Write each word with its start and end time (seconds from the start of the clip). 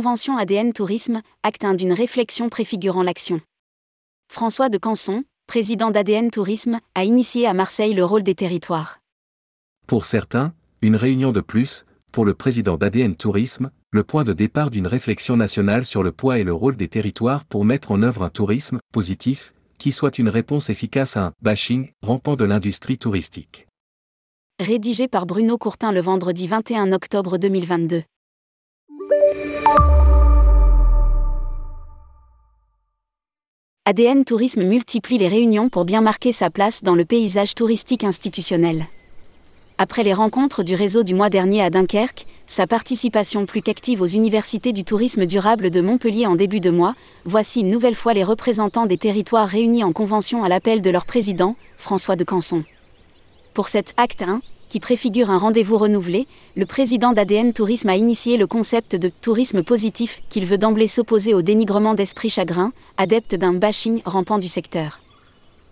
convention 0.00 0.38
ADN 0.38 0.72
Tourisme, 0.72 1.20
acte 1.42 1.62
1 1.62 1.74
d'une 1.74 1.92
réflexion 1.92 2.48
préfigurant 2.48 3.02
l'action. 3.02 3.42
François 4.32 4.70
de 4.70 4.78
Canson, 4.78 5.24
président 5.46 5.90
d'ADN 5.90 6.30
Tourisme, 6.30 6.78
a 6.94 7.04
initié 7.04 7.46
à 7.46 7.52
Marseille 7.52 7.92
le 7.92 8.02
rôle 8.02 8.22
des 8.22 8.34
territoires. 8.34 9.00
Pour 9.86 10.06
certains, 10.06 10.54
une 10.80 10.96
réunion 10.96 11.32
de 11.32 11.42
plus, 11.42 11.84
pour 12.12 12.24
le 12.24 12.32
président 12.32 12.78
d'ADN 12.78 13.14
Tourisme, 13.14 13.70
le 13.90 14.02
point 14.02 14.24
de 14.24 14.32
départ 14.32 14.70
d'une 14.70 14.86
réflexion 14.86 15.36
nationale 15.36 15.84
sur 15.84 16.02
le 16.02 16.12
poids 16.12 16.38
et 16.38 16.44
le 16.44 16.54
rôle 16.54 16.76
des 16.76 16.88
territoires 16.88 17.44
pour 17.44 17.66
mettre 17.66 17.90
en 17.90 18.02
œuvre 18.02 18.22
un 18.22 18.30
tourisme 18.30 18.78
positif, 18.94 19.52
qui 19.76 19.92
soit 19.92 20.18
une 20.18 20.30
réponse 20.30 20.70
efficace 20.70 21.18
à 21.18 21.26
un 21.26 21.32
bashing 21.42 21.90
rampant 22.00 22.36
de 22.36 22.46
l'industrie 22.46 22.96
touristique. 22.96 23.66
Rédigé 24.60 25.08
par 25.08 25.26
Bruno 25.26 25.58
Courtin 25.58 25.92
le 25.92 26.00
vendredi 26.00 26.46
21 26.46 26.92
octobre 26.92 27.36
2022. 27.36 28.02
ADN 33.86 34.24
Tourisme 34.24 34.62
multiplie 34.62 35.18
les 35.18 35.26
réunions 35.26 35.68
pour 35.68 35.84
bien 35.84 36.00
marquer 36.00 36.30
sa 36.30 36.48
place 36.48 36.84
dans 36.84 36.94
le 36.94 37.04
paysage 37.04 37.56
touristique 37.56 38.04
institutionnel. 38.04 38.86
Après 39.78 40.04
les 40.04 40.14
rencontres 40.14 40.62
du 40.62 40.76
réseau 40.76 41.02
du 41.02 41.14
mois 41.14 41.28
dernier 41.28 41.60
à 41.60 41.70
Dunkerque, 41.70 42.26
sa 42.46 42.66
participation 42.66 43.46
plus 43.46 43.62
qu'active 43.62 44.00
aux 44.00 44.06
universités 44.06 44.72
du 44.72 44.84
tourisme 44.84 45.26
durable 45.26 45.70
de 45.70 45.80
Montpellier 45.80 46.26
en 46.26 46.36
début 46.36 46.60
de 46.60 46.70
mois, 46.70 46.94
voici 47.24 47.62
une 47.62 47.70
nouvelle 47.70 47.94
fois 47.94 48.12
les 48.12 48.22
représentants 48.22 48.86
des 48.86 48.98
territoires 48.98 49.48
réunis 49.48 49.82
en 49.82 49.92
convention 49.92 50.44
à 50.44 50.48
l'appel 50.48 50.82
de 50.82 50.90
leur 50.90 51.06
président, 51.06 51.56
François 51.76 52.14
de 52.16 52.22
Canson. 52.22 52.62
Pour 53.54 53.68
cet 53.68 53.94
acte 53.96 54.22
1, 54.22 54.40
qui 54.70 54.80
préfigure 54.80 55.30
un 55.30 55.36
rendez-vous 55.36 55.76
renouvelé, 55.76 56.26
le 56.56 56.64
président 56.64 57.12
d'ADN 57.12 57.52
Tourisme 57.52 57.90
a 57.90 57.96
initié 57.96 58.36
le 58.36 58.46
concept 58.46 58.96
de 58.96 59.10
tourisme 59.20 59.62
positif 59.62 60.22
qu'il 60.30 60.46
veut 60.46 60.58
d'emblée 60.58 60.86
s'opposer 60.86 61.34
au 61.34 61.42
dénigrement 61.42 61.94
d'esprit 61.94 62.30
chagrin, 62.30 62.72
adepte 62.96 63.34
d'un 63.34 63.52
bashing 63.52 64.00
rampant 64.04 64.38
du 64.38 64.48
secteur. 64.48 65.00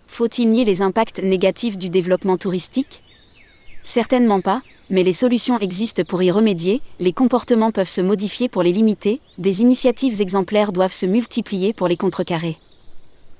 Faut-il 0.07 0.51
nier 0.51 0.65
les 0.65 0.81
impacts 0.81 1.23
négatifs 1.23 1.77
du 1.77 1.89
développement 1.89 2.37
touristique? 2.37 3.01
Certainement 3.83 4.41
pas, 4.41 4.61
mais 4.89 5.03
les 5.03 5.13
solutions 5.13 5.57
existent 5.59 6.03
pour 6.03 6.21
y 6.21 6.29
remédier, 6.29 6.81
les 6.99 7.13
comportements 7.13 7.71
peuvent 7.71 7.87
se 7.87 8.01
modifier 8.01 8.49
pour 8.49 8.63
les 8.63 8.73
limiter, 8.73 9.21
des 9.37 9.61
initiatives 9.61 10.21
exemplaires 10.21 10.73
doivent 10.73 10.93
se 10.93 11.05
multiplier 11.05 11.71
pour 11.71 11.87
les 11.87 11.97
contrecarrer. 11.97 12.57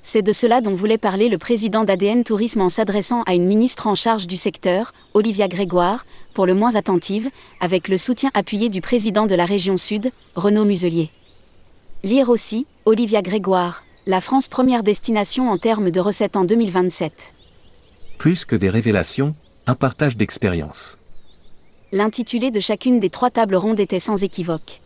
C'est 0.01 0.21
de 0.21 0.31
cela 0.31 0.61
dont 0.61 0.73
voulait 0.73 0.97
parler 0.97 1.29
le 1.29 1.37
président 1.37 1.83
d'ADN 1.83 2.23
Tourisme 2.23 2.61
en 2.61 2.69
s'adressant 2.69 3.23
à 3.23 3.33
une 3.33 3.45
ministre 3.45 3.87
en 3.87 3.95
charge 3.95 4.27
du 4.27 4.37
secteur, 4.37 4.93
Olivia 5.13 5.47
Grégoire, 5.47 6.05
pour 6.33 6.45
le 6.45 6.53
moins 6.53 6.75
attentive, 6.75 7.29
avec 7.59 7.87
le 7.87 7.97
soutien 7.97 8.31
appuyé 8.33 8.69
du 8.69 8.81
président 8.81 9.27
de 9.27 9.35
la 9.35 9.45
région 9.45 9.77
Sud, 9.77 10.11
Renaud 10.35 10.65
Muselier. 10.65 11.09
Lire 12.03 12.29
aussi, 12.29 12.65
Olivia 12.85 13.21
Grégoire, 13.21 13.83
la 14.05 14.21
France 14.21 14.47
première 14.47 14.83
destination 14.83 15.51
en 15.51 15.57
termes 15.57 15.91
de 15.91 15.99
recettes 15.99 16.37
en 16.37 16.45
2027. 16.45 17.31
Plus 18.17 18.45
que 18.45 18.55
des 18.55 18.69
révélations, 18.69 19.35
un 19.67 19.75
partage 19.75 20.17
d'expérience. 20.17 20.97
L'intitulé 21.91 22.51
de 22.51 22.59
chacune 22.59 22.99
des 22.99 23.09
trois 23.09 23.29
tables 23.29 23.55
rondes 23.55 23.79
était 23.79 23.99
sans 23.99 24.23
équivoque 24.23 24.81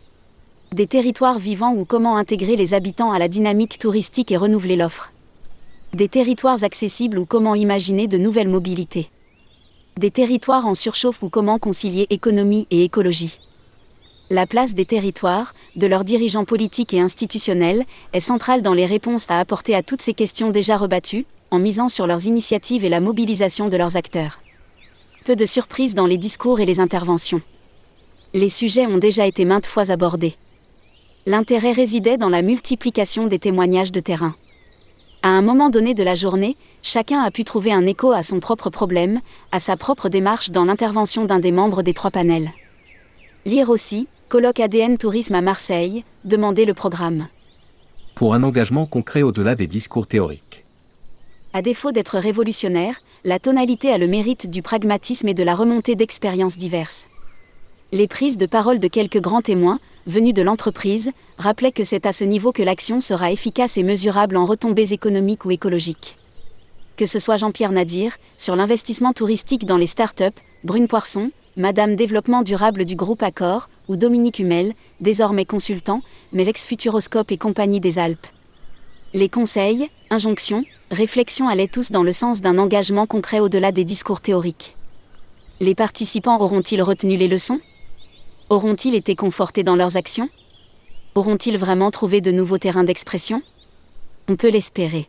des 0.74 0.88
territoires 0.88 1.38
vivants 1.38 1.72
ou 1.72 1.84
comment 1.84 2.16
intégrer 2.16 2.56
les 2.56 2.74
habitants 2.74 3.12
à 3.12 3.20
la 3.20 3.28
dynamique 3.28 3.78
touristique 3.78 4.32
et 4.32 4.36
renouveler 4.36 4.74
l'offre. 4.74 5.12
Des 5.92 6.08
territoires 6.08 6.64
accessibles 6.64 7.20
ou 7.20 7.26
comment 7.26 7.54
imaginer 7.54 8.08
de 8.08 8.18
nouvelles 8.18 8.48
mobilités. 8.48 9.08
Des 9.96 10.10
territoires 10.10 10.66
en 10.66 10.74
surchauffe 10.74 11.22
ou 11.22 11.28
comment 11.28 11.60
concilier 11.60 12.08
économie 12.10 12.66
et 12.72 12.82
écologie. 12.82 13.38
La 14.30 14.48
place 14.48 14.74
des 14.74 14.84
territoires, 14.84 15.54
de 15.76 15.86
leurs 15.86 16.02
dirigeants 16.02 16.44
politiques 16.44 16.92
et 16.92 16.98
institutionnels, 17.00 17.84
est 18.12 18.18
centrale 18.18 18.62
dans 18.62 18.74
les 18.74 18.86
réponses 18.86 19.30
à 19.30 19.38
apporter 19.38 19.76
à 19.76 19.84
toutes 19.84 20.02
ces 20.02 20.14
questions 20.14 20.50
déjà 20.50 20.76
rebattues, 20.76 21.24
en 21.52 21.60
misant 21.60 21.88
sur 21.88 22.08
leurs 22.08 22.26
initiatives 22.26 22.84
et 22.84 22.88
la 22.88 22.98
mobilisation 22.98 23.68
de 23.68 23.76
leurs 23.76 23.96
acteurs. 23.96 24.40
Peu 25.24 25.36
de 25.36 25.44
surprises 25.44 25.94
dans 25.94 26.06
les 26.06 26.18
discours 26.18 26.58
et 26.58 26.66
les 26.66 26.80
interventions. 26.80 27.42
Les 28.32 28.48
sujets 28.48 28.86
ont 28.86 28.98
déjà 28.98 29.24
été 29.24 29.44
maintes 29.44 29.66
fois 29.66 29.92
abordés. 29.92 30.34
L'intérêt 31.26 31.72
résidait 31.72 32.18
dans 32.18 32.28
la 32.28 32.42
multiplication 32.42 33.26
des 33.26 33.38
témoignages 33.38 33.92
de 33.92 34.00
terrain. 34.00 34.34
À 35.22 35.28
un 35.28 35.40
moment 35.40 35.70
donné 35.70 35.94
de 35.94 36.02
la 36.02 36.14
journée, 36.14 36.54
chacun 36.82 37.22
a 37.22 37.30
pu 37.30 37.44
trouver 37.44 37.72
un 37.72 37.86
écho 37.86 38.12
à 38.12 38.22
son 38.22 38.40
propre 38.40 38.68
problème, 38.68 39.20
à 39.50 39.58
sa 39.58 39.78
propre 39.78 40.10
démarche 40.10 40.50
dans 40.50 40.66
l'intervention 40.66 41.24
d'un 41.24 41.38
des 41.38 41.50
membres 41.50 41.82
des 41.82 41.94
trois 41.94 42.10
panels. 42.10 42.50
Lire 43.46 43.70
aussi, 43.70 44.06
colloque 44.28 44.60
ADN 44.60 44.98
Tourisme 44.98 45.34
à 45.34 45.40
Marseille, 45.40 46.04
demander 46.24 46.66
le 46.66 46.74
programme. 46.74 47.28
Pour 48.14 48.34
un 48.34 48.42
engagement 48.42 48.84
concret 48.84 49.22
au-delà 49.22 49.54
des 49.54 49.66
discours 49.66 50.06
théoriques. 50.06 50.64
À 51.54 51.62
défaut 51.62 51.90
d'être 51.90 52.18
révolutionnaire, 52.18 53.00
la 53.24 53.38
tonalité 53.38 53.90
a 53.90 53.96
le 53.96 54.08
mérite 54.08 54.50
du 54.50 54.60
pragmatisme 54.60 55.28
et 55.28 55.34
de 55.34 55.42
la 55.42 55.54
remontée 55.54 55.94
d'expériences 55.94 56.58
diverses. 56.58 57.06
Les 57.92 58.08
prises 58.08 58.36
de 58.36 58.46
parole 58.46 58.78
de 58.78 58.88
quelques 58.88 59.20
grands 59.20 59.40
témoins, 59.40 59.78
venus 60.06 60.34
de 60.34 60.42
l'entreprise, 60.42 61.10
rappelaient 61.38 61.72
que 61.72 61.84
c'est 61.84 62.06
à 62.06 62.12
ce 62.12 62.24
niveau 62.24 62.52
que 62.52 62.62
l'action 62.62 63.00
sera 63.00 63.32
efficace 63.32 63.78
et 63.78 63.82
mesurable 63.82 64.36
en 64.36 64.46
retombées 64.46 64.92
économiques 64.92 65.44
ou 65.44 65.50
écologiques. 65.50 66.16
Que 66.96 67.06
ce 67.06 67.18
soit 67.18 67.36
Jean-Pierre 67.36 67.72
Nadir, 67.72 68.16
sur 68.38 68.56
l'investissement 68.56 69.12
touristique 69.12 69.66
dans 69.66 69.76
les 69.76 69.86
start-up, 69.86 70.34
Brune 70.62 70.88
Poisson, 70.88 71.30
Madame 71.56 71.96
Développement 71.96 72.42
durable 72.42 72.84
du 72.84 72.96
groupe 72.96 73.22
Accor, 73.22 73.68
ou 73.88 73.96
Dominique 73.96 74.38
Humel, 74.38 74.74
désormais 75.00 75.44
consultant, 75.44 76.02
mais 76.32 76.46
ex-Futuroscope 76.46 77.32
et 77.32 77.36
compagnie 77.36 77.80
des 77.80 77.98
Alpes. 77.98 78.26
Les 79.12 79.28
conseils, 79.28 79.90
injonctions, 80.10 80.64
réflexions 80.90 81.48
allaient 81.48 81.68
tous 81.68 81.92
dans 81.92 82.02
le 82.02 82.12
sens 82.12 82.40
d'un 82.40 82.58
engagement 82.58 83.06
concret 83.06 83.40
au-delà 83.40 83.70
des 83.70 83.84
discours 83.84 84.20
théoriques. 84.20 84.76
Les 85.60 85.76
participants 85.76 86.40
auront-ils 86.40 86.82
retenu 86.82 87.16
les 87.16 87.28
leçons? 87.28 87.60
Auront-ils 88.54 88.94
été 88.94 89.16
confortés 89.16 89.64
dans 89.64 89.74
leurs 89.74 89.96
actions? 89.96 90.28
Auront-ils 91.16 91.58
vraiment 91.58 91.90
trouvé 91.90 92.20
de 92.20 92.30
nouveaux 92.30 92.56
terrains 92.56 92.84
d'expression? 92.84 93.42
On 94.28 94.36
peut 94.36 94.48
l'espérer. 94.48 95.08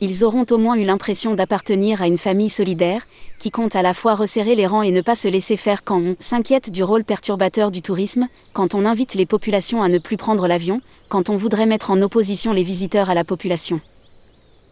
Ils 0.00 0.24
auront 0.24 0.44
au 0.50 0.58
moins 0.58 0.74
eu 0.74 0.82
l'impression 0.82 1.36
d'appartenir 1.36 2.02
à 2.02 2.08
une 2.08 2.18
famille 2.18 2.50
solidaire, 2.50 3.06
qui 3.38 3.52
compte 3.52 3.76
à 3.76 3.82
la 3.82 3.94
fois 3.94 4.16
resserrer 4.16 4.56
les 4.56 4.66
rangs 4.66 4.82
et 4.82 4.90
ne 4.90 5.02
pas 5.02 5.14
se 5.14 5.28
laisser 5.28 5.56
faire 5.56 5.84
quand 5.84 6.00
on 6.00 6.16
s'inquiète 6.18 6.72
du 6.72 6.82
rôle 6.82 7.04
perturbateur 7.04 7.70
du 7.70 7.80
tourisme, 7.80 8.26
quand 8.54 8.74
on 8.74 8.84
invite 8.84 9.14
les 9.14 9.24
populations 9.24 9.80
à 9.80 9.88
ne 9.88 9.98
plus 9.98 10.16
prendre 10.16 10.48
l'avion, 10.48 10.80
quand 11.08 11.28
on 11.28 11.36
voudrait 11.36 11.66
mettre 11.66 11.92
en 11.92 12.02
opposition 12.02 12.52
les 12.52 12.64
visiteurs 12.64 13.08
à 13.08 13.14
la 13.14 13.22
population. 13.22 13.80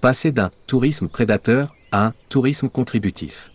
Passer 0.01 0.33
d'un 0.33 0.51
tourisme 0.67 1.07
prédateur 1.07 1.73
à 1.93 2.07
un 2.07 2.15
tourisme 2.31 2.69
contributif. 2.69 3.53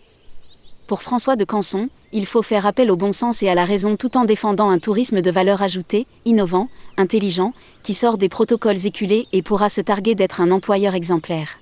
Pour 0.86 1.02
François 1.02 1.36
de 1.36 1.44
Canson, 1.44 1.88
il 2.12 2.26
faut 2.26 2.42
faire 2.42 2.66
appel 2.66 2.90
au 2.90 2.96
bon 2.96 3.12
sens 3.12 3.42
et 3.42 3.48
à 3.48 3.54
la 3.54 3.64
raison 3.64 3.96
tout 3.96 4.16
en 4.16 4.24
défendant 4.24 4.68
un 4.70 4.78
tourisme 4.78 5.22
de 5.22 5.30
valeur 5.30 5.62
ajoutée, 5.62 6.06
innovant, 6.24 6.68
intelligent, 6.96 7.52
qui 7.82 7.94
sort 7.94 8.18
des 8.18 8.28
protocoles 8.28 8.86
éculés 8.86 9.26
et 9.32 9.42
pourra 9.42 9.68
se 9.68 9.80
targuer 9.80 10.14
d'être 10.14 10.40
un 10.40 10.50
employeur 10.50 10.94
exemplaire. 10.94 11.58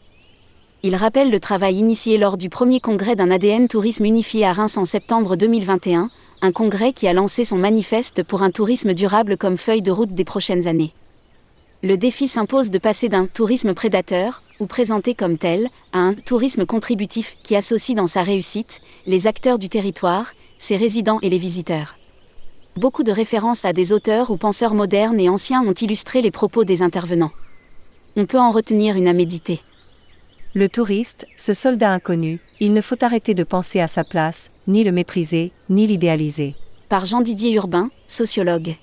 Il 0.82 0.96
rappelle 0.96 1.30
le 1.30 1.40
travail 1.40 1.76
initié 1.76 2.16
lors 2.18 2.36
du 2.36 2.48
premier 2.48 2.80
congrès 2.80 3.14
d'un 3.14 3.30
ADN 3.30 3.68
Tourisme 3.68 4.06
unifié 4.06 4.46
à 4.46 4.52
Reims 4.52 4.78
en 4.78 4.86
septembre 4.86 5.36
2021, 5.36 6.10
un 6.42 6.52
congrès 6.52 6.92
qui 6.92 7.06
a 7.06 7.12
lancé 7.12 7.44
son 7.44 7.58
manifeste 7.58 8.22
pour 8.22 8.42
un 8.42 8.50
tourisme 8.50 8.94
durable 8.94 9.36
comme 9.36 9.58
feuille 9.58 9.82
de 9.82 9.90
route 9.90 10.14
des 10.14 10.24
prochaines 10.24 10.66
années 10.66 10.92
le 11.82 11.96
défi 11.96 12.28
s'impose 12.28 12.70
de 12.70 12.78
passer 12.78 13.08
d'un 13.08 13.26
tourisme 13.26 13.72
prédateur, 13.72 14.42
ou 14.60 14.66
présenté 14.66 15.14
comme 15.14 15.38
tel, 15.38 15.68
à 15.92 15.98
un 15.98 16.14
tourisme 16.14 16.66
contributif 16.66 17.36
qui 17.42 17.56
associe 17.56 17.96
dans 17.96 18.06
sa 18.06 18.22
réussite 18.22 18.80
les 19.06 19.26
acteurs 19.26 19.58
du 19.58 19.68
territoire, 19.68 20.32
ses 20.58 20.76
résidents 20.76 21.18
et 21.22 21.30
les 21.30 21.38
visiteurs. 21.38 21.96
Beaucoup 22.76 23.02
de 23.02 23.10
références 23.10 23.64
à 23.64 23.72
des 23.72 23.92
auteurs 23.92 24.30
ou 24.30 24.36
penseurs 24.36 24.74
modernes 24.74 25.18
et 25.18 25.28
anciens 25.28 25.62
ont 25.62 25.72
illustré 25.72 26.22
les 26.22 26.30
propos 26.30 26.64
des 26.64 26.82
intervenants. 26.82 27.32
On 28.16 28.26
peut 28.26 28.38
en 28.38 28.52
retenir 28.52 28.96
une 28.96 29.08
à 29.08 29.12
méditer. 29.12 29.60
Le 30.54 30.68
touriste, 30.68 31.26
ce 31.36 31.54
soldat 31.54 31.92
inconnu, 31.92 32.40
il 32.58 32.72
ne 32.72 32.80
faut 32.80 33.02
arrêter 33.02 33.34
de 33.34 33.44
penser 33.44 33.80
à 33.80 33.88
sa 33.88 34.04
place, 34.04 34.50
ni 34.66 34.84
le 34.84 34.92
mépriser, 34.92 35.52
ni 35.68 35.86
l'idéaliser. 35.86 36.54
Par 36.88 37.06
Jean-Didier 37.06 37.52
Urbain, 37.52 37.90
sociologue. 38.06 38.74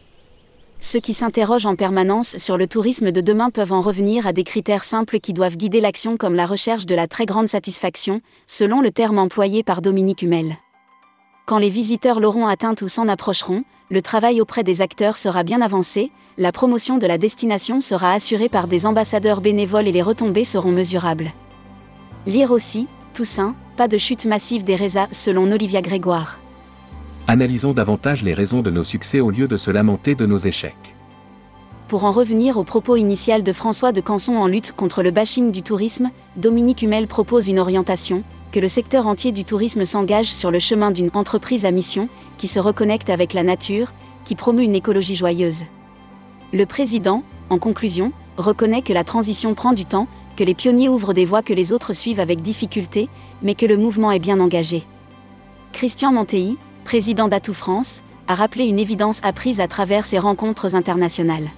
Ceux 0.79 0.99
qui 0.99 1.13
s'interrogent 1.13 1.65
en 1.65 1.75
permanence 1.75 2.37
sur 2.37 2.55
le 2.55 2.67
tourisme 2.67 3.11
de 3.11 3.21
demain 3.21 3.49
peuvent 3.49 3.73
en 3.73 3.81
revenir 3.81 4.27
à 4.27 4.33
des 4.33 4.43
critères 4.43 4.83
simples 4.83 5.19
qui 5.19 5.33
doivent 5.33 5.57
guider 5.57 5.81
l'action 5.81 6.17
comme 6.17 6.35
la 6.35 6.45
recherche 6.45 6.85
de 6.85 6.93
la 6.93 7.07
très 7.07 7.25
grande 7.25 7.47
satisfaction, 7.47 8.21
selon 8.45 8.81
le 8.81 8.91
terme 8.91 9.17
employé 9.17 9.63
par 9.63 9.81
Dominique 9.81 10.21
Humel. 10.21 10.57
Quand 11.47 11.57
les 11.57 11.69
visiteurs 11.69 12.19
l'auront 12.19 12.47
atteinte 12.47 12.81
ou 12.83 12.87
s'en 12.87 13.07
approcheront, 13.07 13.63
le 13.89 14.01
travail 14.01 14.39
auprès 14.39 14.63
des 14.63 14.81
acteurs 14.81 15.17
sera 15.17 15.43
bien 15.43 15.61
avancé, 15.61 16.11
la 16.37 16.51
promotion 16.51 16.97
de 16.97 17.07
la 17.07 17.17
destination 17.17 17.81
sera 17.81 18.11
assurée 18.11 18.49
par 18.49 18.67
des 18.67 18.85
ambassadeurs 18.85 19.41
bénévoles 19.41 19.87
et 19.87 19.91
les 19.91 20.01
retombées 20.01 20.43
seront 20.43 20.71
mesurables. 20.71 21.31
Lire 22.27 22.51
aussi, 22.51 22.87
Toussaint, 23.13 23.55
pas 23.77 23.87
de 23.87 23.97
chute 23.97 24.25
massive 24.25 24.63
des 24.63 24.75
résas 24.75 25.07
selon 25.11 25.51
Olivia 25.51 25.81
Grégoire 25.81 26.39
analysons 27.27 27.73
davantage 27.73 28.23
les 28.23 28.33
raisons 28.33 28.61
de 28.61 28.71
nos 28.71 28.83
succès 28.83 29.19
au 29.19 29.29
lieu 29.29 29.47
de 29.47 29.57
se 29.57 29.69
lamenter 29.69 30.15
de 30.15 30.25
nos 30.25 30.37
échecs. 30.37 30.95
Pour 31.89 32.05
en 32.05 32.11
revenir 32.11 32.57
au 32.57 32.63
propos 32.63 32.95
initial 32.95 33.43
de 33.43 33.53
François 33.53 33.91
de 33.91 34.01
Canson 34.01 34.35
en 34.35 34.47
lutte 34.47 34.73
contre 34.73 35.03
le 35.03 35.11
bashing 35.11 35.51
du 35.51 35.61
tourisme, 35.61 36.09
Dominique 36.37 36.81
Humel 36.81 37.07
propose 37.07 37.47
une 37.47 37.59
orientation, 37.59 38.23
que 38.51 38.59
le 38.59 38.67
secteur 38.69 39.07
entier 39.07 39.33
du 39.33 39.43
tourisme 39.43 39.85
s'engage 39.85 40.33
sur 40.33 40.51
le 40.51 40.59
chemin 40.59 40.91
d'une 40.91 41.11
entreprise 41.13 41.65
à 41.65 41.71
mission, 41.71 42.07
qui 42.37 42.47
se 42.47 42.59
reconnecte 42.59 43.09
avec 43.09 43.33
la 43.33 43.43
nature, 43.43 43.93
qui 44.25 44.35
promeut 44.35 44.63
une 44.63 44.75
écologie 44.75 45.15
joyeuse. 45.15 45.63
Le 46.53 46.65
président, 46.65 47.23
en 47.49 47.57
conclusion, 47.57 48.13
reconnaît 48.37 48.81
que 48.81 48.93
la 48.93 49.03
transition 49.03 49.53
prend 49.53 49.73
du 49.73 49.85
temps, 49.85 50.07
que 50.37 50.43
les 50.45 50.53
pionniers 50.53 50.89
ouvrent 50.89 51.13
des 51.13 51.25
voies 51.25 51.41
que 51.41 51.53
les 51.53 51.73
autres 51.73 51.93
suivent 51.93 52.19
avec 52.19 52.41
difficulté, 52.41 53.09
mais 53.41 53.55
que 53.55 53.65
le 53.65 53.77
mouvement 53.77 54.11
est 54.11 54.19
bien 54.19 54.39
engagé. 54.39 54.83
Christian 55.73 56.11
Montey, 56.11 56.55
président 56.87 57.27
d'Atout 57.27 57.53
France, 57.53 58.01
a 58.29 58.35
rappelé 58.35 58.63
une 58.63 58.79
évidence 58.79 59.19
apprise 59.21 59.59
à 59.59 59.67
travers 59.67 60.05
ces 60.05 60.19
rencontres 60.19 60.73
internationales. 60.73 61.49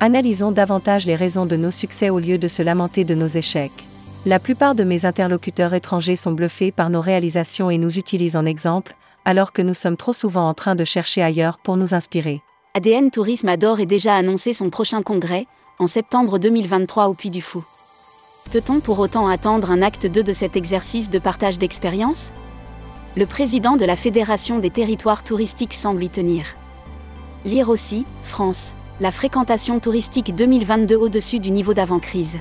Analysons 0.00 0.50
davantage 0.50 1.06
les 1.06 1.14
raisons 1.14 1.46
de 1.46 1.54
nos 1.54 1.70
succès 1.70 2.10
au 2.10 2.18
lieu 2.18 2.38
de 2.38 2.48
se 2.48 2.60
lamenter 2.60 3.04
de 3.04 3.14
nos 3.14 3.28
échecs. 3.28 3.86
La 4.26 4.40
plupart 4.40 4.74
de 4.74 4.82
mes 4.82 5.06
interlocuteurs 5.06 5.74
étrangers 5.74 6.16
sont 6.16 6.32
bluffés 6.32 6.72
par 6.72 6.90
nos 6.90 7.00
réalisations 7.00 7.70
et 7.70 7.78
nous 7.78 7.98
utilisent 7.98 8.34
en 8.34 8.44
exemple, 8.44 8.96
alors 9.24 9.52
que 9.52 9.62
nous 9.62 9.74
sommes 9.74 9.96
trop 9.96 10.12
souvent 10.12 10.48
en 10.48 10.54
train 10.54 10.74
de 10.74 10.84
chercher 10.84 11.22
ailleurs 11.22 11.58
pour 11.58 11.76
nous 11.76 11.94
inspirer. 11.94 12.40
ADN 12.74 13.12
Tourisme 13.12 13.48
adore 13.48 13.78
et 13.78 13.86
déjà 13.86 14.16
annoncé 14.16 14.52
son 14.52 14.70
prochain 14.70 15.02
congrès, 15.02 15.46
en 15.78 15.86
septembre 15.86 16.40
2023 16.40 17.06
au 17.06 17.14
Puy 17.14 17.30
du 17.30 17.42
Fou. 17.42 17.62
Peut-on 18.50 18.80
pour 18.80 18.98
autant 18.98 19.28
attendre 19.28 19.70
un 19.70 19.82
acte 19.82 20.08
2 20.08 20.24
de 20.24 20.32
cet 20.32 20.56
exercice 20.56 21.10
de 21.10 21.20
partage 21.20 21.60
d'expérience? 21.60 22.32
Le 23.14 23.26
président 23.26 23.76
de 23.76 23.84
la 23.84 23.94
Fédération 23.94 24.58
des 24.58 24.70
territoires 24.70 25.22
touristiques 25.22 25.74
semble 25.74 26.02
y 26.02 26.08
tenir. 26.08 26.46
Lire 27.44 27.68
aussi, 27.68 28.06
France, 28.22 28.74
la 29.00 29.10
fréquentation 29.10 29.80
touristique 29.80 30.34
2022 30.34 30.96
au-dessus 30.96 31.38
du 31.38 31.50
niveau 31.50 31.74
d'avant-crise. 31.74 32.38